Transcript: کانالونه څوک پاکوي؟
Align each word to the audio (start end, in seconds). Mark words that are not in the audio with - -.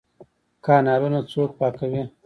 کانالونه 0.65 1.19
څوک 1.31 1.49
پاکوي؟ 1.59 2.03